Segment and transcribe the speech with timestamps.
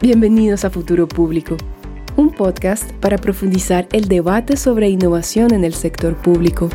[0.00, 1.56] Bienvenidos a Futuro Público,
[2.14, 6.70] un podcast para profundizar el debate sobre innovación en el sector público.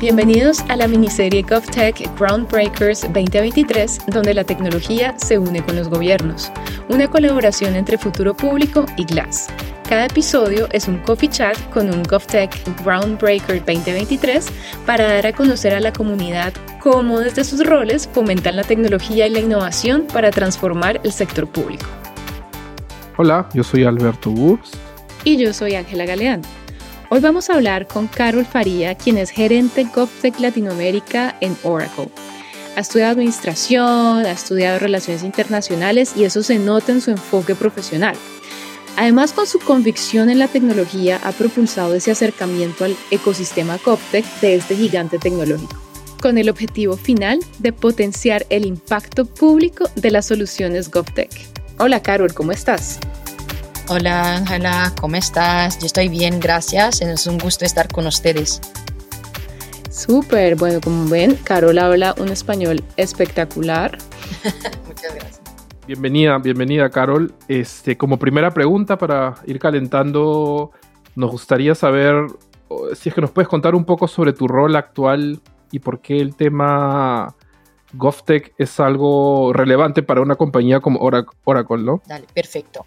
[0.00, 6.50] Bienvenidos a la miniserie GovTech Groundbreakers 2023, donde la tecnología se une con los gobiernos,
[6.88, 9.50] una colaboración entre Futuro Público y Glass.
[9.88, 14.46] Cada episodio es un coffee chat con un GovTech Groundbreaker 2023
[14.84, 16.52] para dar a conocer a la comunidad
[16.82, 21.86] cómo desde sus roles fomentan la tecnología y la innovación para transformar el sector público.
[23.16, 24.74] Hola, yo soy Alberto Wurst.
[25.24, 26.42] Y yo soy Ángela Galeán.
[27.08, 32.10] Hoy vamos a hablar con Carol Faría, quien es gerente GovTech Latinoamérica en Oracle.
[32.76, 38.16] Ha estudiado administración, ha estudiado relaciones internacionales y eso se nota en su enfoque profesional.
[38.98, 44.56] Además, con su convicción en la tecnología, ha propulsado ese acercamiento al ecosistema CopTech de
[44.56, 45.76] este gigante tecnológico,
[46.20, 51.30] con el objetivo final de potenciar el impacto público de las soluciones GovTech.
[51.78, 52.98] Hola Carol, ¿cómo estás?
[53.86, 55.78] Hola Ángela, ¿cómo estás?
[55.78, 57.00] Yo estoy bien, gracias.
[57.00, 58.60] Es un gusto estar con ustedes.
[59.92, 63.96] Súper, bueno, como ven, Carol habla un español espectacular.
[64.88, 65.37] Muchas gracias.
[65.88, 67.34] Bienvenida, bienvenida Carol.
[67.48, 70.70] Este, como primera pregunta para ir calentando,
[71.14, 72.26] nos gustaría saber
[72.94, 75.40] si es que nos puedes contar un poco sobre tu rol actual
[75.72, 77.34] y por qué el tema
[77.94, 82.02] GovTech es algo relevante para una compañía como Oracle, ¿no?
[82.06, 82.84] Dale, perfecto.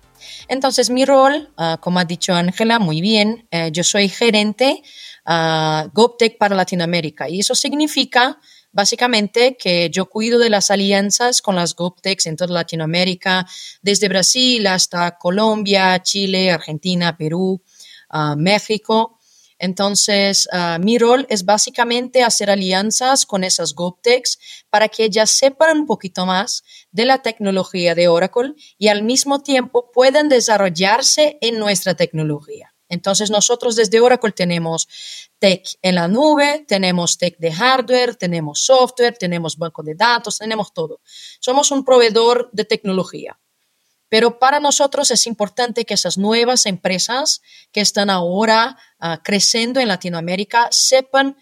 [0.48, 4.84] Entonces, mi rol, ah, como ha dicho Ángela, muy bien, eh, yo soy gerente
[5.26, 8.38] uh, GovTech para Latinoamérica y eso significa
[8.74, 13.46] Básicamente que yo cuido de las alianzas con las GovTechs en toda Latinoamérica,
[13.82, 17.62] desde Brasil hasta Colombia, Chile, Argentina, Perú,
[18.10, 19.20] ah, México.
[19.60, 25.80] Entonces, ah, mi rol es básicamente hacer alianzas con esas GovTechs para que ellas sepan
[25.82, 31.60] un poquito más de la tecnología de Oracle y al mismo tiempo puedan desarrollarse en
[31.60, 32.71] nuestra tecnología.
[32.92, 34.88] Entonces nosotros desde Oracle tenemos
[35.40, 40.74] tech en la nube, tenemos tech de hardware, tenemos software, tenemos banco de datos, tenemos
[40.74, 41.00] todo.
[41.40, 43.40] Somos un proveedor de tecnología.
[44.10, 47.42] Pero para nosotros es importante que esas nuevas empresas
[47.72, 51.38] que están ahora uh, creciendo en Latinoamérica sepan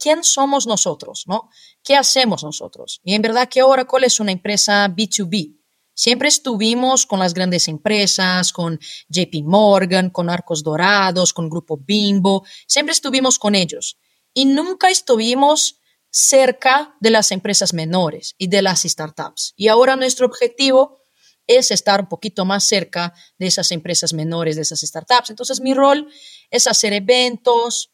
[0.00, 1.48] quién somos nosotros, ¿no?
[1.84, 3.00] ¿Qué hacemos nosotros?
[3.04, 5.63] Y en verdad que Oracle es una empresa B2B.
[5.94, 8.78] Siempre estuvimos con las grandes empresas, con
[9.08, 13.96] JP Morgan, con Arcos Dorados, con Grupo Bimbo, siempre estuvimos con ellos
[14.32, 19.54] y nunca estuvimos cerca de las empresas menores y de las startups.
[19.56, 21.00] Y ahora nuestro objetivo
[21.46, 25.30] es estar un poquito más cerca de esas empresas menores, de esas startups.
[25.30, 26.08] Entonces mi rol
[26.50, 27.93] es hacer eventos,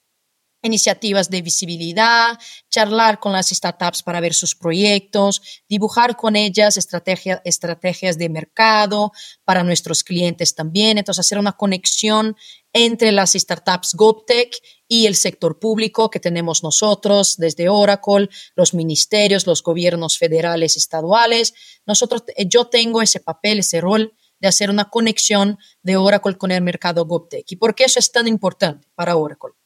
[0.62, 2.38] iniciativas de visibilidad,
[2.71, 9.12] charlar con las startups para ver sus proyectos, dibujar con ellas estrategias de mercado
[9.44, 10.98] para nuestros clientes también.
[10.98, 12.37] Entonces, hacer una conexión
[12.72, 14.56] entre las startups GovTech
[14.87, 21.54] y el sector público que tenemos nosotros desde Oracle, los ministerios, los gobiernos federales estaduales.
[21.87, 26.50] Nosotros, eh, yo tengo ese papel, ese rol de hacer una conexión de Oracle con
[26.50, 27.50] el mercado GovTech.
[27.53, 29.59] ¿Y por qué eso es tan importante para Oracle?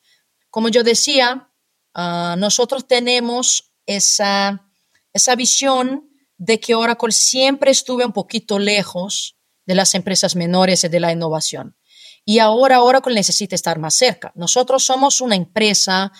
[0.55, 1.51] Como yo decía,
[1.95, 4.71] ah, nosotros tenemos esa,
[5.13, 10.89] esa visión de que Oracle siempre estuvo un poquito lejos de las empresas menores y
[10.89, 11.77] de la innovación.
[12.25, 14.31] Y ahora Oracle necesita estar más cerca.
[14.37, 16.13] Nosotros somos una empresa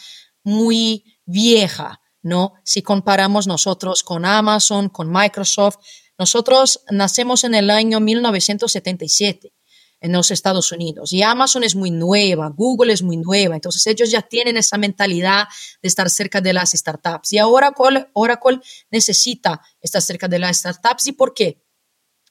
[0.43, 2.55] muy vieja, ¿no?
[2.65, 5.77] Si comparamos nosotros con Amazon, con Microsoft,
[6.19, 9.53] nosotros nacemos en el año 1977
[10.01, 11.13] en los Estados Unidos.
[11.13, 15.47] Y Amazon es muy nueva, Google es muy nueva, entonces ellos ya tienen esa mentalidad
[15.83, 17.33] de estar cerca de las startups.
[17.33, 17.75] Y ahora
[18.13, 18.61] Oracle,
[18.91, 21.07] necesita estar cerca de las startups.
[21.07, 21.63] ¿Y por qué?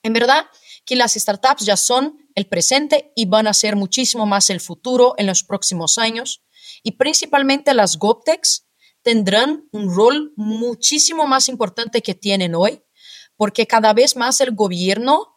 [0.04, 0.46] En verdad
[0.86, 5.16] que las startups ya son el presente y van a ser muchísimo más el futuro
[5.18, 6.44] en los próximos años.
[6.84, 8.68] Y principalmente las GovTechs
[9.02, 12.84] tendrán un rol muchísimo más importante que tienen hoy,
[13.36, 15.33] porque cada vez más el gobierno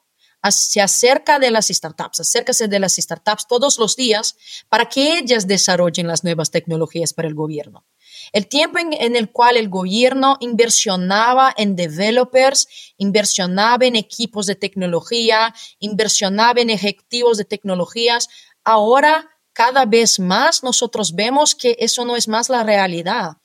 [0.51, 4.37] se acerca de las startups, acércase de las startups todos los días
[4.69, 7.85] para que ellas desarrollen las nuevas tecnologías para el gobierno.
[8.33, 15.55] El tiempo en, el cual el gobierno inversionaba en developers, inversionaba en equipos de tecnología,
[15.79, 18.29] inversionaba en ejecutivos de tecnologías,
[18.65, 23.39] ahora cada vez más nosotros vemos que eso no es más la realidad.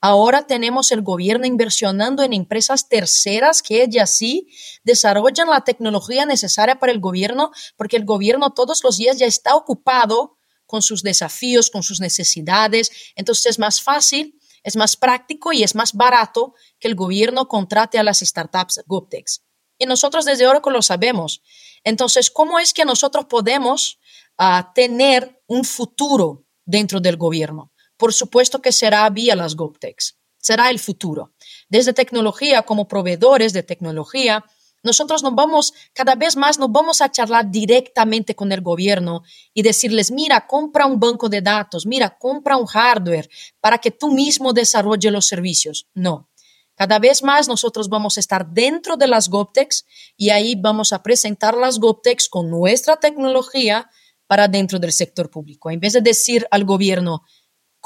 [0.00, 4.48] Ahora tenemos el gobierno inversionando en empresas terceras que ellas sí
[4.84, 9.56] desarrollan la tecnología necesaria para el gobierno, porque el gobierno todos los días ya está
[9.56, 12.90] ocupado con sus desafíos, con sus necesidades.
[13.14, 17.98] Entonces es más fácil, es más práctico y es más barato que el gobierno contrate
[17.98, 19.44] a las startups GovTechs.
[19.78, 21.42] Y nosotros desde Oracle lo sabemos.
[21.84, 23.98] Entonces, ¿cómo es que nosotros podemos
[24.38, 27.72] ah, tener un futuro dentro del gobierno?
[27.96, 30.18] Por supuesto que será vía las GovTechs.
[30.38, 31.32] Será el futuro.
[31.68, 34.44] Desde tecnología, como proveedores de tecnología,
[34.86, 39.62] nosotros nos vamos, cada vez más nos vamos a charlar directamente con el gobierno y
[39.62, 43.28] decirles, mira, compra un banco de datos, mira, compra un hardware
[43.60, 45.88] para que tú mismo desarrolle los servicios.
[45.92, 46.30] No.
[46.76, 51.02] Cada vez más nosotros vamos a estar dentro de las GovTechs y ahí vamos a
[51.02, 53.90] presentar las GovTechs con nuestra tecnología
[54.26, 55.70] para dentro del sector público.
[55.70, 57.22] En vez de decir al gobierno,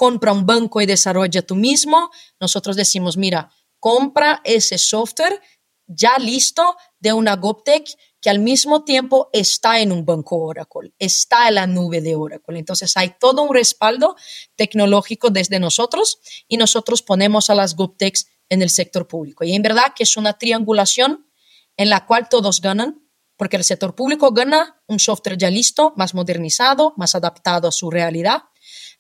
[0.01, 2.11] compra un banco y desarrolla tú mismo,
[2.41, 5.43] nosotros decimos, mira, compra ese software
[5.87, 7.87] ya listo de una GovTech
[8.19, 12.59] que al mismo tiempo está en un banco Oracle, está en la nube de Oracle.
[12.59, 14.17] Entonces hay todo un respaldo
[14.57, 16.19] tecnológico desde nosotros
[16.49, 19.45] y nosotros ponemos a las GovTechs en el sector público.
[19.45, 21.31] Y en verdad que es una triangulación
[21.77, 23.07] en la cual todos ganan,
[23.37, 27.91] porque el sector público gana un software ya listo, más modernizado, más adaptado a su
[27.91, 28.45] realidad.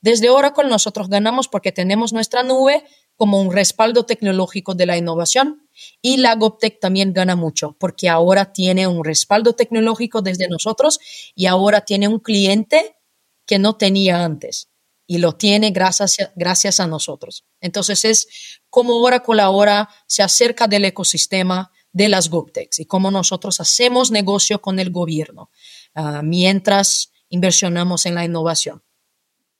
[0.00, 2.84] Desde Oracle nosotros ganamos porque tenemos nuestra nube
[3.16, 5.68] como un respaldo tecnológico de la innovación
[6.00, 10.98] y la GovTech también gana mucho porque ahora tiene un respaldo tecnológico desde nosotros
[11.34, 12.96] y ahora tiene un cliente
[13.44, 14.70] que no tenía antes
[15.06, 17.44] y lo tiene gracias, gracias a nosotros.
[17.60, 18.28] Entonces es
[18.70, 24.62] como Oracle ahora se acerca del ecosistema de las GovTechs y cómo nosotros hacemos negocio
[24.62, 25.50] con el gobierno
[25.94, 28.82] uh, mientras inversionamos en la innovación.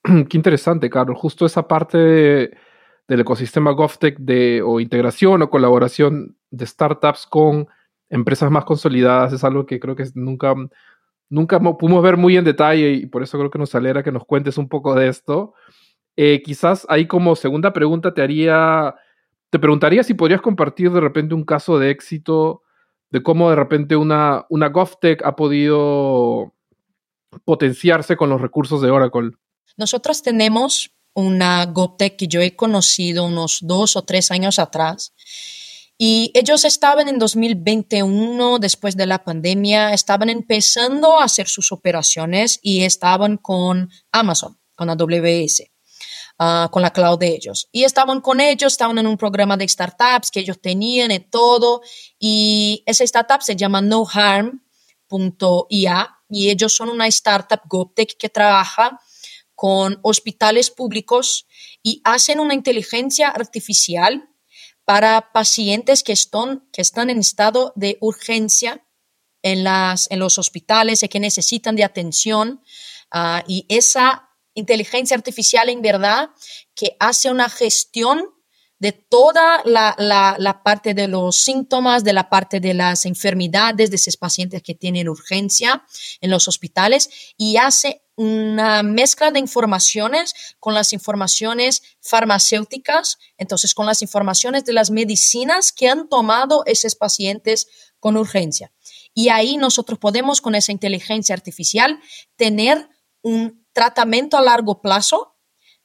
[0.29, 1.19] Qué interesante, Carlos.
[1.19, 2.57] Justo esa parte de
[3.11, 7.67] del ecosistema GovTech de, o integración o colaboración de startups con
[8.09, 10.55] empresas más consolidadas es algo que creo que nunca,
[11.29, 14.25] nunca pudimos ver muy en detalle y por eso creo que nos alegra que nos
[14.25, 15.55] cuentes un poco de esto.
[16.15, 18.95] Eh, quizás ahí como segunda pregunta te haría,
[19.51, 22.63] te preguntaría si podrías compartir de repente un caso de éxito
[23.11, 26.55] de cómo de repente una, una GovTech ha podido
[27.45, 29.33] potenciarse con los recursos de Oracle.
[29.77, 35.13] Nosotros tenemos una GovTech que yo he conocido unos dos o tres años atrás.
[36.03, 42.59] Y ellos estaban en 2021, después de la pandemia, estaban empezando a hacer sus operaciones
[42.63, 45.65] y estaban con Amazon, con AWS,
[46.39, 47.69] ah, con la cloud de ellos.
[47.71, 51.83] Y estaban con ellos, estaban en un programa de startups que ellos tenían y todo.
[52.19, 54.61] Y esa startup se llama noharm.ia
[56.31, 58.99] y ellos son una startup GovTech que trabaja
[59.61, 61.47] con hospitales públicos
[61.83, 64.31] y hacen una inteligencia artificial
[64.87, 68.87] para pacientes que están, que están en estado de urgencia
[69.43, 72.63] en, las, en los hospitales y que necesitan de atención.
[73.11, 76.31] Ah, y esa inteligencia artificial en verdad
[76.75, 78.31] que hace una gestión
[78.81, 83.97] de toda la, la, parte de los síntomas, de la parte de las enfermedades de
[83.97, 85.85] esos pacientes que tienen urgencia
[86.23, 93.85] en los hospitales y hace una mezcla de informaciones con las informaciones farmacéuticas, entonces con
[93.85, 97.69] las informaciones de las medicinas que han tomado esos pacientes
[97.99, 98.73] con urgencia.
[99.13, 102.01] Y ahí nosotros podemos con esa inteligencia artificial
[102.37, 102.89] tener
[103.21, 105.37] un tratamiento a largo plazo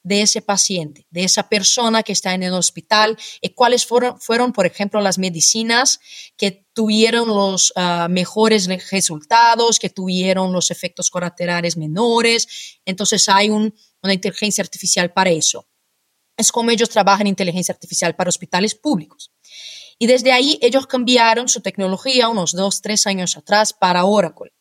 [0.06, 4.52] de ese paciente, de esa persona que está en el hospital, y cuáles fueron, fueron
[4.52, 5.98] por ejemplo, las medicinas
[6.36, 12.78] que tuvieron los ah, mejores resultados, que tuvieron los efectos colaterales menores.
[12.84, 13.72] Entonces hay una
[14.14, 15.66] inteligencia artificial para eso.
[16.36, 19.32] Es como ellos trabajan inteligencia artificial para hospitales públicos.
[19.98, 24.52] Y desde ahí ellos cambiaron su tecnología unos dos, tres años atrás para Oracle.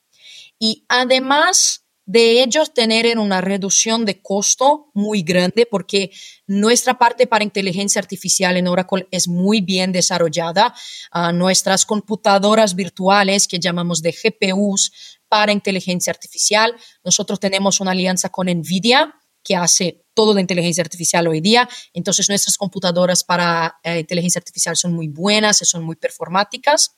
[0.58, 6.12] Y además de ellos tener una reducción de costo muy grande porque
[6.46, 10.74] nuestra parte para inteligencia artificial en Oracle es muy bien desarrollada.
[11.14, 16.76] Uh, nuestras computadoras virtuales que llamamos de GPUs para inteligencia artificial.
[17.04, 21.70] Nosotros tenemos una alianza con NVIDIA que hace todo de inteligencia artificial hoy día.
[21.94, 26.96] Entonces nuestras computadoras para eh, inteligencia artificial son muy buenas, son muy performáticas.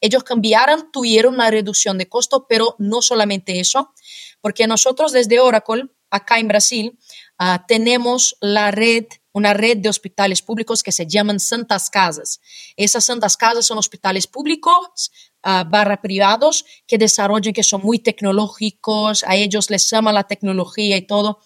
[0.00, 3.92] Ellos cambiaron, tuvieron una reducción de costo, pero no solamente eso,
[4.40, 6.98] porque nosotros desde Oracle, acá en Brasil,
[7.40, 12.40] uh, tenemos la red, una red de hospitales públicos que se llaman Santas Casas.
[12.76, 15.10] Esas Santas Casas son hospitales públicos
[15.44, 20.96] uh, barra privados que desarrollan, que son muy tecnológicos, a ellos les llama la tecnología
[20.96, 21.40] y todo.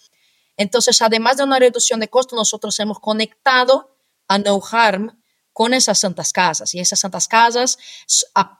[0.63, 3.97] Entonces, además de una reducción de costo, nosotros hemos conectado
[4.29, 6.75] a No Harm con esas santas casas.
[6.75, 7.79] Y esas santas casas,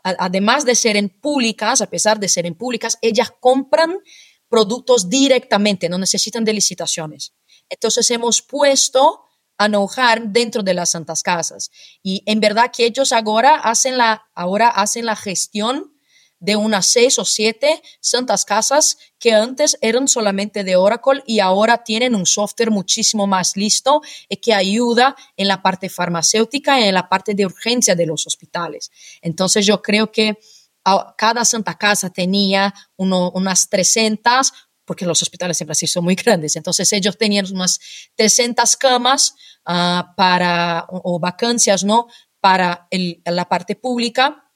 [0.03, 3.99] además de ser públicas, a pesar de ser públicas, ellas compran
[4.49, 7.33] productos directamente, no necesitan de licitaciones.
[7.71, 9.25] Entonces hemos puesto
[9.57, 11.71] a enojar dentro de las santas casas.
[12.03, 15.92] Y en verdad que ellos ahora hacen la, ahora hacen la gestión
[16.43, 21.85] de unas seis o siete santas casas que antes eran solamente de Oracle y ahora
[21.85, 26.95] tienen un software muchísimo más listo y que ayuda en la parte farmacéutica y en
[26.95, 28.91] la parte de urgencia de los hospitales.
[29.21, 30.37] Entonces yo creo que
[31.17, 34.53] cada santa casa tenía unas 300
[34.85, 36.57] porque los hospitales en Brasil son muy grandes.
[36.57, 37.79] Entonces ellos tenían unas
[38.17, 39.37] 300 camas
[39.69, 42.09] uh, para, o, vacancias, ¿no?
[42.41, 44.52] Para la parte pública.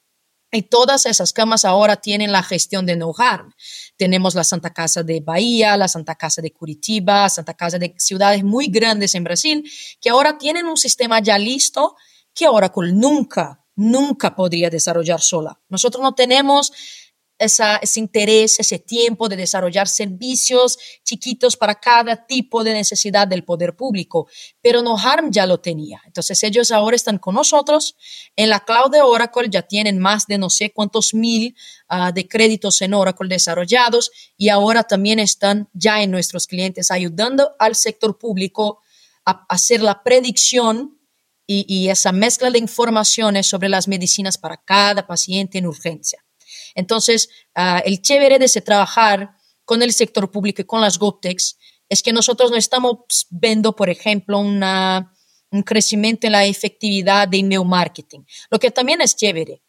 [0.53, 3.53] Y todas esas camas ahora tienen la gestión de No Harm.
[3.97, 8.45] Tenemos la Santa Casa de Bahía, la Santa Casa de Curitiba, Santa Casa de ciudades
[8.45, 11.97] muy grandes en Brasil, que ahora tienen un sistema ya listo
[12.33, 15.61] que Oracle nunca, nunca podría desarrollar sola.
[15.69, 16.73] Nosotros no tenemos
[17.38, 23.45] esa, ese interés, ese tiempo de desarrollar servicios chiquitos para cada tipo de necesidad del
[23.45, 24.28] poder público.
[24.62, 26.00] Pero no harm ya lo tenía.
[26.07, 27.97] Entonces ellos ahora están con nosotros.
[28.37, 31.55] En la cloud de Oracle ya tienen más de no sé cuántos mil
[31.90, 37.55] uh, de créditos en Oracle desarrollados y ahora también están ya en nuestros clientes ayudando
[37.59, 38.81] al sector público
[39.25, 40.93] a hacer la predicción
[41.49, 46.25] y esa mezcla de informaciones sobre las medicinas para cada paciente en urgencia.
[46.76, 49.30] Entonces, uh, el chévere de trabajar
[49.64, 53.90] con el sector público y con las GovTechs es que nosotros no estamos viendo, por
[53.90, 59.62] ejemplo, un crecimiento en la efectividad de email marketing, lo que también es chévere,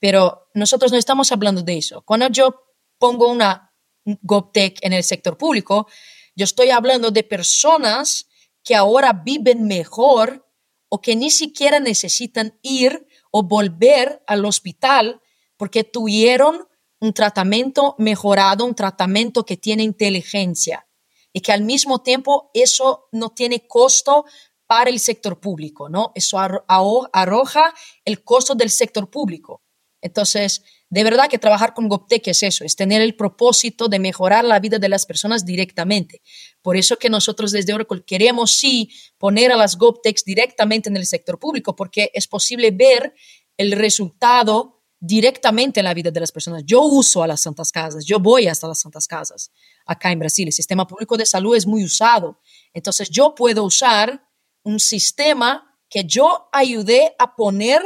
[0.00, 2.02] pero nosotros no estamos hablando de eso.
[2.02, 2.64] Cuando yo
[2.98, 3.72] pongo una
[4.04, 5.86] GovTech en el sector público,
[6.34, 8.28] yo estoy hablando de personas
[8.64, 10.46] que ahora viven mejor
[10.88, 15.20] o que ni siquiera necesitan ir o volver al hospital
[15.56, 16.66] porque tuvieron
[17.00, 20.86] un tratamiento mejorado, un tratamiento que tiene inteligencia
[21.32, 24.24] y que al mismo tiempo eso no tiene costo
[24.66, 26.12] para el sector público, ¿no?
[26.14, 29.62] Eso arroja el costo del sector público.
[30.00, 34.44] Entonces, de verdad que trabajar con GovTech es eso, es tener el propósito de mejorar
[34.44, 36.22] la vida de las personas directamente.
[36.62, 41.06] Por eso que nosotros desde Oracle queremos sí poner a las GovTechs directamente en el
[41.06, 43.14] sector público, porque es posible ver
[43.56, 46.62] el resultado directamente en la vida de las personas.
[46.64, 49.50] Yo uso a las santas casas, yo voy hasta las santas casas
[49.84, 50.48] acá en Brasil.
[50.48, 52.40] El sistema público de salud es muy usado.
[52.72, 54.26] Entonces yo puedo usar
[54.62, 57.80] un sistema que yo ayudé a poner,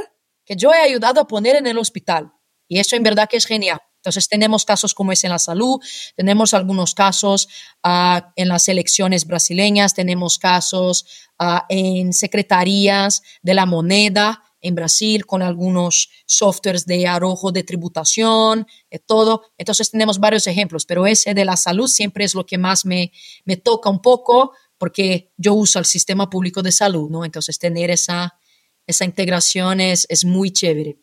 [0.45, 2.33] que yo he ayudado a poner en el hospital.
[2.69, 3.81] Y eso en verdad que es genial.
[3.97, 5.79] Entonces tenemos casos como es en la salud,
[6.17, 7.49] tenemos algunos casos
[7.85, 11.05] uh, en las elecciones brasileñas, tenemos casos
[11.39, 18.67] uh, en secretarías de la moneda, en Brasil con algunos softwares de arrojo de tributación,
[18.91, 19.43] y todo.
[19.59, 23.13] Entonces tenemos varios ejemplos, pero ese de la salud siempre es lo que más me,
[23.45, 27.25] me toca un poco porque yo uso el sistema público de salud, ¿no?
[27.25, 28.39] Entonces tener esa,
[28.87, 30.99] esa integración es, es muy chévere.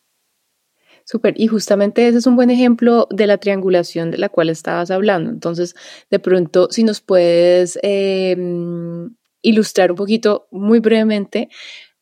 [1.04, 4.90] Súper, y justamente ese es un buen ejemplo de la triangulación de la cual estabas
[4.90, 5.30] hablando.
[5.30, 5.74] Entonces,
[6.10, 8.36] de pronto, si nos puedes eh,
[9.40, 11.48] ilustrar un poquito, muy brevemente,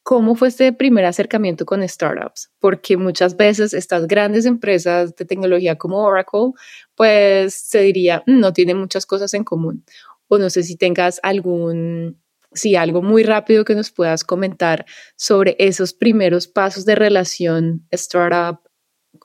[0.06, 2.52] ¿Cómo fue este primer acercamiento con startups?
[2.60, 6.52] Porque muchas veces estas grandes empresas de tecnología como Oracle,
[6.94, 9.84] pues se diría, mm, no tienen muchas cosas en común.
[10.28, 12.22] O no sé si tengas algún,
[12.52, 14.86] sí, algo muy rápido que nos puedas comentar
[15.16, 18.60] sobre esos primeros pasos de relación startup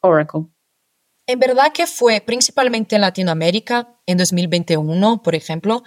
[0.02, 0.48] Oracle.
[1.28, 5.84] En verdad que fue principalmente en Latinoamérica en 2021, por ejemplo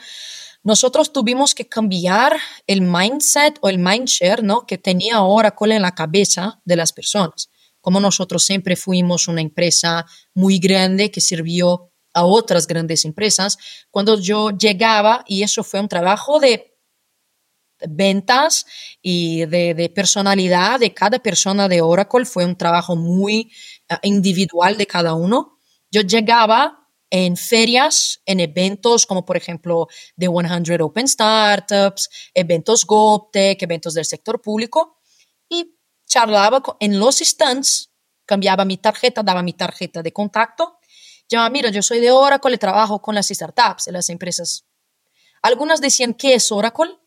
[0.65, 4.67] nosotros tuvimos que cambiar el mindset o el mindshare ¿no?
[4.67, 7.51] que tenía Oracle en la cabeza de las personas.
[7.83, 13.59] Como nosotros siempre fuimos una empresa muy grande que sirvió a otras grandes empresas,
[13.91, 16.75] cuando yo llegaba, y eso fue un trabajo de
[17.87, 18.65] ventas
[19.03, 23.53] y de, personalidad de cada persona de Oracle, fue un trabajo muy
[23.91, 25.59] eh, individual de cada uno.
[25.91, 26.84] Yo llegaba
[27.17, 29.87] en ferias, en eventos como por ejemplo
[30.19, 34.99] The 100 Open Startups, eventos GovTech, eventos del sector público
[35.49, 37.93] y charlaba en los stands,
[38.27, 40.81] cambiaba mi tarjeta, daba mi tarjeta de contacto.
[41.29, 44.67] Ya, mira, yo soy de Oracle, trabajo con las startups, las empresas.
[45.41, 46.99] Algunas decían, ¿qué es Oracle?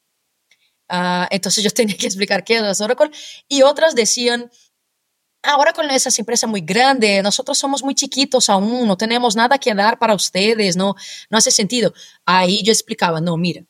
[0.87, 3.11] Ah, entonces yo tenía que explicar qué es Oracle.
[3.49, 4.49] Y otras decían,
[5.43, 9.73] ahora con esas empresas muy grandes, nosotros somos muy chiquitos aún, no tenemos nada que
[9.73, 10.95] dar para ustedes, no,
[11.29, 11.93] no hace sentido.
[12.25, 13.63] Ahí yo explicaba, no, mira,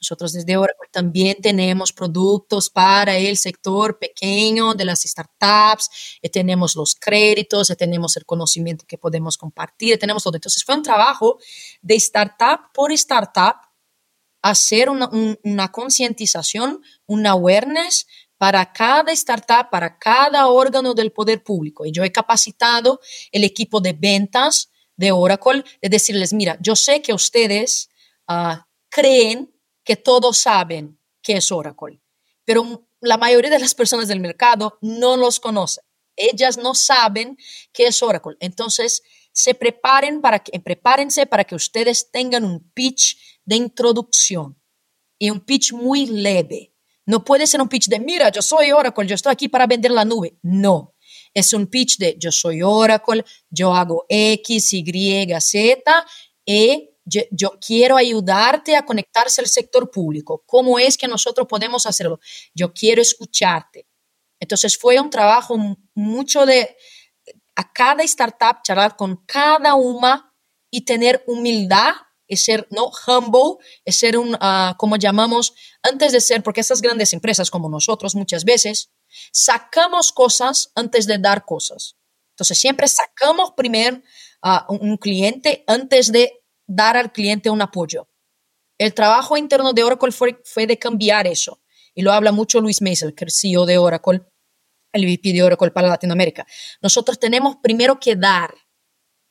[0.00, 5.88] Nosotros desde Oracle también tenemos productos para el sector pequeño de las startups,
[6.22, 10.36] y tenemos los créditos, y tenemos el conocimiento que podemos compartir, y tenemos todo.
[10.36, 11.38] Entonces fue un trabajo
[11.82, 13.56] de startup por startup
[14.42, 15.08] hacer una,
[15.42, 18.06] una concientización, una awareness
[18.44, 21.86] para cada startup, para cada órgano del poder público.
[21.86, 23.00] Y yo he capacitado
[23.32, 27.88] el equipo de ventas de Oracle de decirles, mira, yo sé que ustedes
[28.28, 28.56] uh,
[28.90, 29.50] creen
[29.82, 32.02] que todos saben qué es Oracle,
[32.44, 35.82] pero la mayoría de las personas del mercado no los conocen.
[36.14, 37.38] Ellas no saben
[37.72, 38.36] qué es Oracle.
[38.40, 44.60] Entonces, se preparen para que, prepárense para que ustedes tengan un pitch de introducción
[45.18, 46.73] y un pitch muy leve.
[47.06, 49.90] No puede ser un pitch de, mira, yo soy Oracle, yo estoy aquí para vender
[49.90, 50.38] la nube.
[50.42, 50.94] No,
[51.34, 56.06] es un pitch de, yo soy Oracle, yo hago X, Y, Z
[56.46, 60.42] y yo, quiero ayudarte a conectarse al sector público.
[60.46, 62.18] ¿Cómo es que nosotros podemos hacerlo?
[62.54, 63.86] Yo quiero escucharte.
[64.40, 65.56] Entonces fue un trabajo
[65.94, 66.76] mucho de
[67.56, 70.32] a cada startup charlar con cada una
[70.70, 71.92] y tener humildad
[72.26, 76.80] y ser no humble, es ser un, uh, como llamamos, antes de ser, porque estas
[76.80, 78.90] grandes empresas como nosotros muchas veces
[79.32, 81.96] sacamos cosas antes de dar cosas.
[82.30, 84.02] Entonces siempre sacamos primero
[84.42, 88.08] a un cliente antes de dar al cliente un apoyo.
[88.78, 91.62] El trabajo interno de Oracle fue, fue de cambiar eso.
[91.94, 94.22] Y lo habla mucho Luis Maisel, que es CEO de Oracle,
[94.92, 96.44] el VP de Oracle para Latinoamérica.
[96.82, 98.52] Nosotros tenemos primero que dar,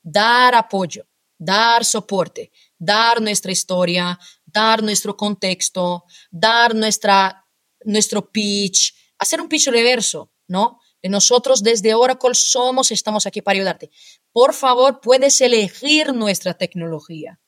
[0.01, 1.05] dar apoyo,
[1.37, 2.51] dar soporte,
[2.83, 7.45] dar nuestra historia, dar nuestro contexto, dar nuestra,
[7.85, 10.79] nuestro pitch, hacer un pitch reverso, ¿no?
[11.01, 13.91] De nosotros desde Oracle somos, estamos aquí para ayudarte
[14.33, 17.39] por favor, puedes elegir nuestra tecnología.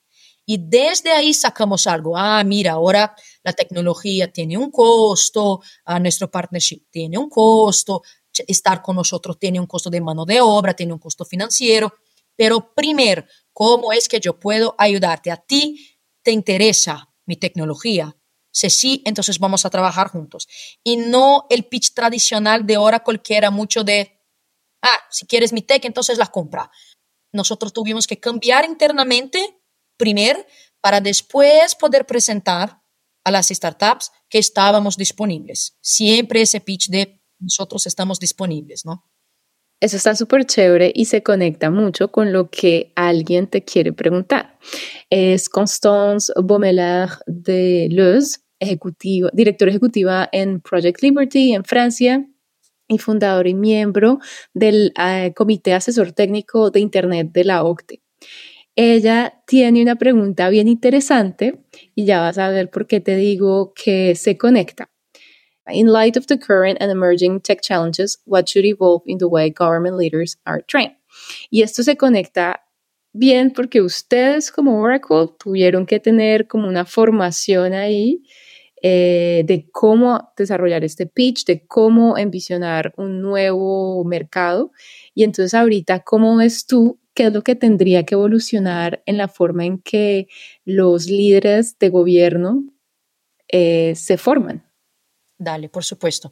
[0.45, 2.15] Y desde ahí sacamos algo.
[2.15, 8.03] Ah, mira, ahora la tecnología tiene un costo, a nuestro partnership tiene un costo,
[8.47, 11.91] estar con nosotros tiene un costo de mano de obra, tiene un costo financiero.
[12.35, 15.31] Pero primero, ¿cómo es que yo puedo ayudarte?
[15.31, 18.15] A ti te interesa mi tecnología.
[18.51, 20.47] Si sí, entonces vamos a trabajar juntos.
[20.83, 24.21] Y no el pitch tradicional de Oracle que era mucho de
[24.81, 26.69] ah, si quieres mi tech, entonces la compra.
[27.31, 29.61] Nosotros tuvimos que cambiar internamente
[29.97, 30.45] primero
[30.81, 32.81] para después poder presentar
[33.23, 35.77] a las startups que estábamos disponibles.
[35.81, 39.09] Siempre ese pitch de nosotros estamos disponibles, ¿no?
[39.85, 44.57] Eso está súper chévere y se conecta mucho con lo que alguien te quiere preguntar.
[45.11, 52.27] Es Constance Beaumeler de Leuz, ejecutivo, directora ejecutiva en Project Liberty en Francia
[52.87, 54.17] y fundador y miembro
[54.55, 58.01] del eh, Comité Asesor Técnico de Internet de la OCTE.
[58.75, 61.59] Ella tiene una pregunta bien interesante
[61.93, 64.89] y ya vas a ver por qué te digo que se conecta.
[65.67, 69.49] In light of the current and emerging tech challenges, what should evolve in the way
[69.49, 70.95] government leaders are trained?
[71.49, 72.61] Y esto se conecta
[73.13, 78.21] bien porque ustedes como Oracle tuvieron que tener como una formación ahí
[78.81, 84.71] eh, de cómo desarrollar este pitch, de cómo envisionar un nuevo mercado.
[85.15, 89.27] Y entonces ahorita, ¿cómo ves tú qué es lo que tendría que evolucionar en la
[89.27, 90.27] forma en que
[90.65, 92.63] los líderes de gobierno
[93.47, 94.63] eh, se forman?
[95.37, 96.31] Dale, por supuesto.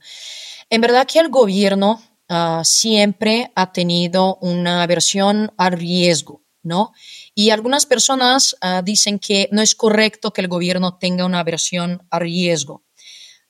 [0.69, 6.93] En verdad que el gobierno ah, siempre ha tenido una versión a riesgo, ¿no?
[7.35, 12.07] Y algunas personas ah, dicen que no es correcto que el gobierno tenga una versión
[12.09, 12.85] a riesgo.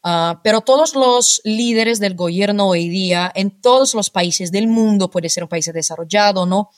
[0.01, 5.09] Ah, pero todos los líderes del gobierno hoy día, en todos los países del mundo,
[5.11, 6.69] puede ser un país desarrollado, ¿no?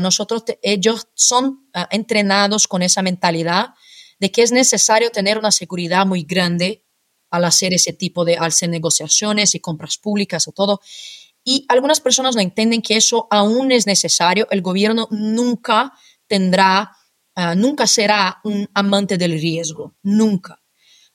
[0.00, 3.68] Nosotros, ellos son entrenados con esa mentalidad
[4.18, 6.84] de que es necesario tener una seguridad muy grande
[7.30, 10.80] al hacer ese tipo de, al hacer negociaciones y compras públicas o todo.
[11.44, 14.46] Y algunas personas no entienden que eso aún es necesario.
[14.50, 15.92] El gobierno nunca
[16.26, 16.92] tendrá,
[17.36, 20.59] uh, nunca será un amante del riesgo, nunca.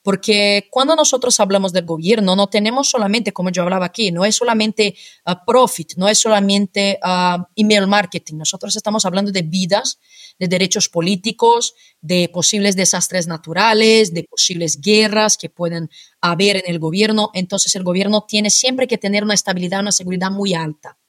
[0.06, 4.36] Porque cuando nosotros hablamos del gobierno, no tenemos solamente, como yo hablaba aquí, no es
[4.36, 8.36] solamente uh, profit, no es solamente uh, email marketing.
[8.36, 10.00] Nosotros estamos hablando de vidas,
[10.38, 15.90] de derechos políticos, de posibles desastres naturales, de posibles guerras que pueden
[16.22, 17.32] haber en el gobierno.
[17.34, 21.00] Entonces el gobierno tiene siempre que tener una estabilidad, una seguridad muy alta.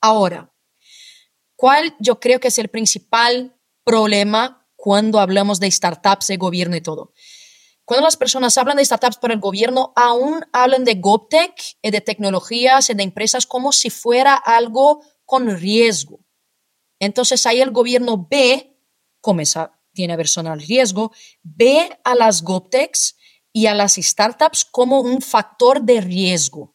[0.00, 0.52] Ahora,
[1.56, 6.82] ¿Cuál yo creo que es el principal problema cuando hablamos de startups, de gobierno y
[6.82, 7.14] todo?
[7.86, 12.00] Cuando las personas hablan de startups para el gobierno, aún hablan de GovTech y de
[12.00, 16.18] tecnologías y de empresas como si fuera algo con riesgo.
[16.98, 18.76] Entonces ahí el gobierno ve,
[19.20, 21.12] comienza, tiene aversión al riesgo,
[21.44, 23.16] ve a las GovTechs
[23.52, 26.74] y a las startups como un factor de riesgo.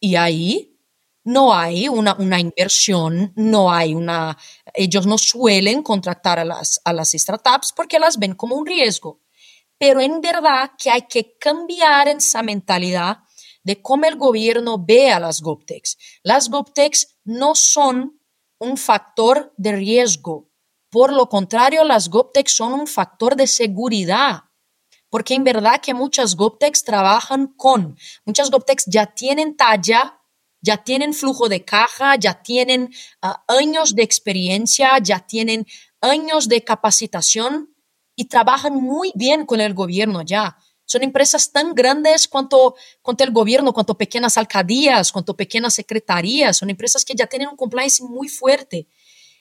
[0.00, 0.78] Y ahí
[1.24, 4.38] no hay una, una inversión, no hay una,
[4.72, 9.25] ellos no suelen contratar a las, a las startups porque las ven como un riesgo.
[9.78, 13.18] Pero en verdad que hay que cambiar esa mentalidad
[13.62, 15.98] de cómo el gobierno ve a las GovTechs.
[16.22, 18.20] Las GovTechs no son
[18.58, 20.50] un factor de riesgo.
[20.88, 24.44] Por lo contrario, las GovTechs son un factor de seguridad.
[25.10, 30.20] Porque en verdad que muchas GovTechs trabajan con, muchas GovTechs ya tienen talla,
[30.60, 35.66] ya tienen flujo de caja, ya tienen ah, años de experiencia, ya tienen
[36.00, 37.75] años de capacitación
[38.16, 40.56] y trabajan muy bien con el gobierno ya.
[40.86, 46.56] Son empresas tan grandes cuanto, cuanto el gobierno, cuanto pequeñas alcaldías, cuanto pequeñas secretarías.
[46.56, 48.88] Son empresas que ya tienen un compliance muy fuerte.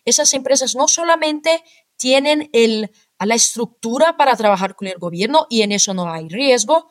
[0.03, 1.63] Esas empresas no solamente
[1.97, 6.89] tienen el, la estructura para trabajar con el gobierno y en eso no hay riesgo,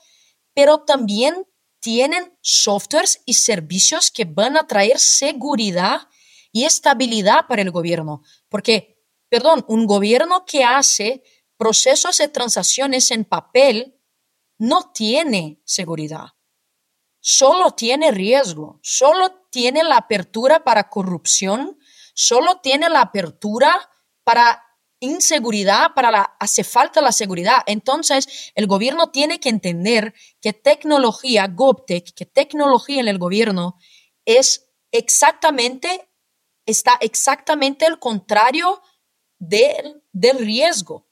[0.54, 1.46] pero también
[1.80, 6.08] tienen softwares y servicios que van a traer seguridad
[6.52, 8.22] y estabilidad para el gobierno.
[8.48, 11.22] Porque, perdón, un gobierno que hace
[11.56, 14.00] procesos de transacciones en papel
[14.58, 16.28] no tiene seguridad,
[17.20, 21.78] solo tiene riesgo, solo tiene la apertura para corrupción,
[22.14, 23.90] solo tiene la apertura
[24.24, 24.62] para
[25.00, 27.58] inseguridad, para la, hace falta la seguridad.
[27.66, 33.76] Entonces, el gobierno tiene que entender que tecnología, GovTech, que tecnología en el gobierno
[34.24, 36.10] es exactamente,
[36.64, 38.80] está exactamente el contrario
[39.38, 41.06] del, del riesgo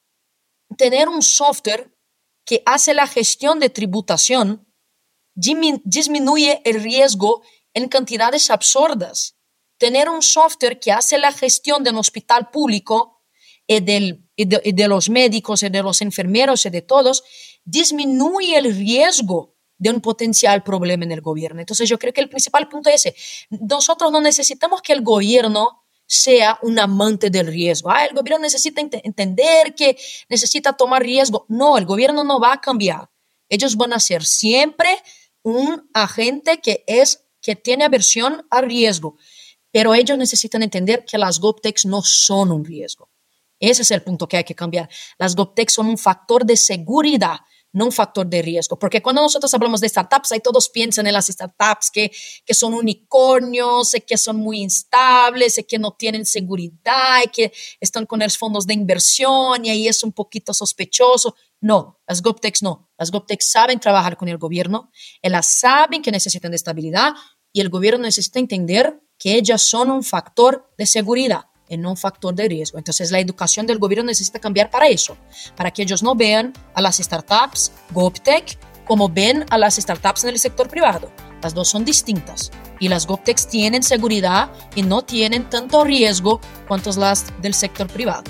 [0.76, 1.92] tener un software
[2.44, 4.66] que hace la gestión de tributación
[5.34, 7.42] disminuye el riesgo
[7.74, 9.36] en cantidades absurdas.
[9.78, 13.22] Tener un software que hace la gestión de un hospital público
[13.66, 17.22] y, del, de, los médicos y de los enfermeros y de todos
[17.64, 21.60] disminuye el riesgo de un potencial problema en el gobierno.
[21.60, 23.16] Entonces yo creo que el principal punto es ese.
[23.50, 25.81] Nosotros no necesitamos que el gobierno
[26.12, 27.90] sea un amante del riesgo.
[27.90, 29.96] Ah, el gobierno necesita entender que
[30.28, 31.46] necesita tomar riesgo.
[31.48, 33.08] No, el gobierno no va a cambiar.
[33.48, 34.90] Ellos van a ser siempre
[35.42, 39.16] un agente que es que tiene aversión al riesgo,
[39.70, 43.10] pero ellos necesitan entender que las GovTechs no son un riesgo.
[43.58, 44.90] Ese es el punto que hay que cambiar.
[45.16, 47.38] Las GovTechs son un factor de seguridad
[47.72, 48.78] no un factor de riesgo.
[48.78, 52.12] Porque cuando nosotros hablamos de startups, ahí todos piensan en las startups que,
[52.44, 58.36] que son unicornios, que son muy instables, que no tienen seguridad, que están con los
[58.36, 61.34] fondos de inversión y ahí es un poquito sospechoso.
[61.60, 62.90] No, las GovTechs no.
[62.98, 64.90] Las GovTechs saben trabajar con el gobierno,
[65.22, 67.14] ellas saben que necesitan de estabilidad
[67.52, 72.34] y el gobierno necesita entender que ellas son un factor de seguridad en un factor
[72.34, 72.78] de riesgo.
[72.78, 75.16] Entonces la educación del gobierno necesita cambiar para eso,
[75.56, 80.30] para que ellos no vean a las startups, GovTech, como ven a las startups en
[80.30, 81.10] el sector privado.
[81.42, 86.92] Las dos son distintas y las GovTechs tienen seguridad y no tienen tanto riesgo cuanto
[86.92, 88.24] las del sector privado.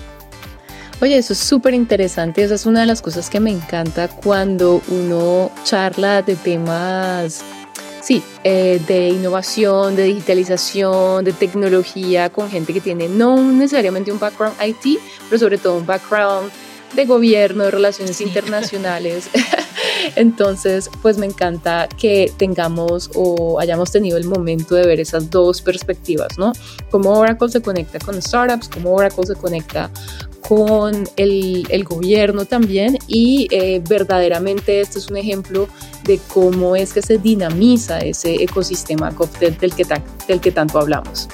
[1.01, 2.45] Oye, eso es súper interesante.
[2.45, 7.43] Esa es una de las cosas que me encanta cuando uno charla de temas
[8.03, 14.19] Sí, eh, de innovación, de digitalización, de tecnología, con gente que tiene no necesariamente un
[14.19, 16.51] background IT, pero sobre todo un background
[16.97, 19.29] de gobierno, de relaciones internacionales.
[20.17, 25.63] Entonces, pues me encanta que tengamos o hayamos tenido el momento de ver esas dos
[25.63, 26.53] perspectivas, ¿no?
[26.91, 29.91] Cómo Oracle se conecta con startups, cómo Oracle se conecta
[30.49, 35.69] con el, gobierno también y eh, verdaderamente este es un ejemplo
[36.05, 39.87] de cómo es que se dinamiza ese ecosistema del que,
[40.29, 41.29] del que tanto hablamos.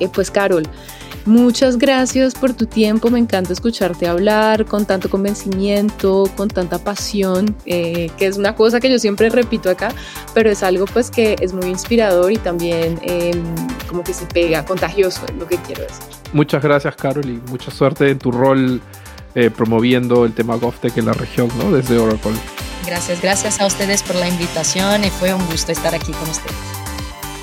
[0.00, 0.68] Eh, pues Carol,
[1.28, 7.54] Muchas gracias por tu tiempo, me encanta escucharte hablar con tanto convencimiento, con tanta pasión,
[7.66, 9.92] eh, que es una cosa que yo siempre repito acá,
[10.32, 13.44] pero es algo pues que es muy inspirador y también em,
[13.90, 16.02] como que se pega, contagioso, es lo que quiero decir.
[16.32, 18.80] Muchas gracias Carol y mucha suerte en tu rol
[19.34, 21.70] eh, promoviendo el tema GovTech en la región, ¿no?
[21.70, 22.32] Desde Oracle.
[22.86, 26.87] Gracias, gracias a ustedes por la invitación y fue un gusto estar aquí con ustedes.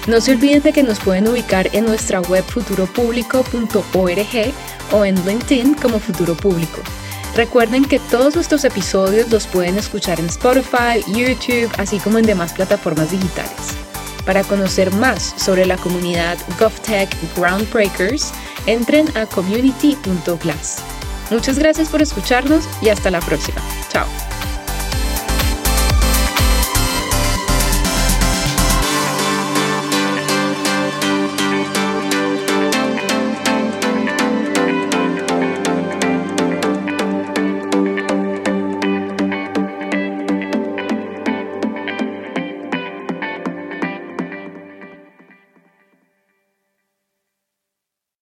[0.08, 4.54] No se olviden de que nos pueden ubicar en nuestra web futuropublico.org
[4.92, 6.82] o en LinkedIn como Futuro Público.
[7.36, 12.54] Recuerden que todos nuestros episodios los pueden escuchar en Spotify, YouTube, así como en demás
[12.54, 13.76] plataformas digitales.
[14.26, 18.32] Para conocer más sobre la comunidad GovTech Groundbreakers,
[18.68, 20.78] entren a community.class.
[21.30, 23.62] Muchas gracias por escucharnos y hasta la próxima.
[23.90, 24.35] Chao.